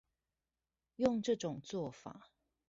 [0.95, 2.31] 用這種作法